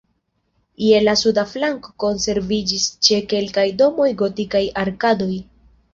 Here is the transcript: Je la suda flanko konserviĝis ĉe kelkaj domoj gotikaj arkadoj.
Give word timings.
Je 0.85 1.01
la 1.07 1.13
suda 1.23 1.43
flanko 1.51 1.93
konserviĝis 2.05 2.89
ĉe 3.09 3.19
kelkaj 3.35 3.67
domoj 3.83 4.09
gotikaj 4.23 4.63
arkadoj. 4.87 5.33